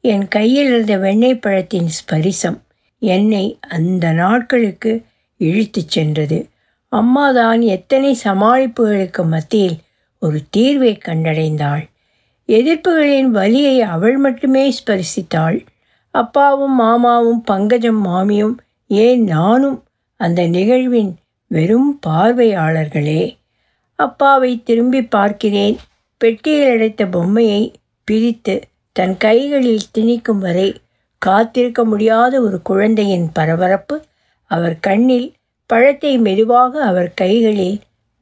என் 0.04 0.28
கையில் 0.28 0.68
இருந்த 0.68 0.94
வெண்ணெய் 0.98 1.42
பழத்தின் 1.42 1.90
ஸ்பரிசம் 1.98 2.60
என்னை 3.04 3.60
அந்த 3.70 4.12
நாட்களுக்கு 4.12 4.92
இழுத்துச் 5.38 5.90
சென்றது. 5.90 6.48
அம்மாதான் 6.90 7.62
எத்தனை 7.62 8.18
சமாளிப்புகளுக்கு 8.24 9.26
மத்தியில் 9.26 9.78
ஒரு 10.20 10.42
தீர்வை 10.58 11.00
கண்டடைந்தாள். 11.00 11.84
எதிர்ப்புகளின் 12.48 13.30
வலியை 13.30 13.82
அவள் 13.82 14.18
மட்டுமே 14.18 14.74
ஸ்பரிசித்தாள். 14.74 15.66
அப்பாவும் 16.12 16.76
மாமாவும் 16.76 17.42
பங்கஜம் 17.42 18.06
மாமியும் 18.06 18.56
ஏன் 18.88 19.24
நானும் 19.24 19.84
அந்த 20.16 20.48
நிகழ்வின் 20.48 21.16
வெறும் 21.48 22.00
பார்வையாளர்களே? 22.08 23.38
அப்பாவை 23.96 24.62
திரும்பி 24.64 25.02
பார்க்கிறேன். 25.02 25.78
பெட்டியில் 26.18 26.72
அடைத்த 26.72 27.06
பொம்மையை 27.06 27.74
பிரித்து 28.04 28.62
தன் 28.92 29.18
கைகளில் 29.18 29.90
திணிக்கும் 29.98 30.40
வரை 30.40 30.70
காத்திருக்க 31.26 31.82
முடியாத 31.84 32.34
ஒரு 32.42 32.58
குழந்தையின் 32.62 33.28
பரபரப்பு 33.34 33.96
அவர் 34.52 34.78
கண்ணில் 34.80 35.28
பழத்தை 35.70 36.14
மெதுவாக 36.18 36.74
அவர் 36.84 37.12
கைகளில் 37.14 37.78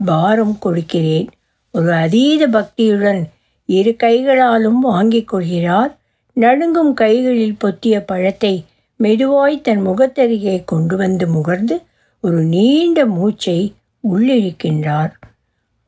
பாரம் 0.10 0.56
கொடுக்கிறேன். 0.60 1.30
ஒரு 1.74 1.92
அதீத 1.94 2.44
பக்தியுடன் 2.48 3.22
இரு 3.70 3.92
கைகளாலும் 3.96 4.80
வாங்கிக் 4.80 5.28
கொள்கிறார். 5.28 5.92
நடுங்கும் 6.38 6.94
கைகளில் 6.94 7.58
பொத்திய 7.64 7.96
பழத்தை 8.06 8.54
மெதுவாய் 9.00 9.58
தன் 9.62 9.84
முகத்தருகே 9.88 10.56
கொண்டு 10.66 10.96
வந்து 10.98 11.26
முகர்ந்து 11.28 11.76
ஒரு 12.24 12.40
நீண்ட 12.54 13.06
மூச்சை 13.18 13.60
உள்ளிழுக்கின்றார். 14.04 15.14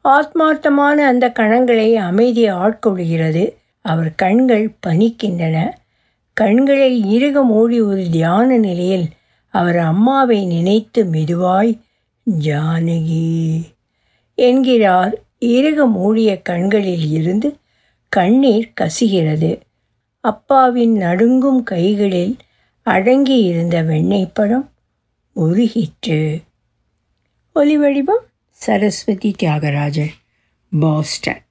ஆத்மார்த்தமான 0.05 0.97
அந்த 1.11 1.25
கணங்களை 1.39 1.89
அமைதி 2.09 2.43
ஆட்கொள்கிறது. 2.63 3.43
அவர் 3.85 4.11
கண்கள் 4.15 4.65
பனிக்கின்றன 4.87 5.57
கண்களை 6.33 7.11
இறுக 7.13 7.43
மூடி 7.43 7.81
ஒரு 7.81 8.09
தியான 8.09 8.57
நிலையில் 8.57 9.09
அவர் 9.47 9.77
அம்மாவை 9.77 10.45
நினைத்து 10.45 11.05
மெதுவாய் 11.05 11.79
ஜானகி 12.39 13.61
என்கிறார். 14.35 15.21
இறுக 15.39 15.85
மூடிய 15.85 16.41
கண்களில் 16.41 17.11
இருந்து 17.11 17.57
கண்ணீர் 18.09 18.73
கசிகிறது. 18.73 19.59
அப்பாவின் 20.19 20.91
நடுங்கும் 20.91 21.63
கைகளில் 21.63 22.37
அடங்கி 22.81 23.43
இருந்த 23.43 23.83
வெண்ணெய்ப்பழம் 23.83 24.69
உருகிற்று. 25.35 26.43
ஒலி 27.53 27.77
வடிவம் 27.77 28.23
சரஸ்வதி 28.49 29.35
தியாகராஜன் 29.43 30.13
பாஸ்டன். 30.79 31.41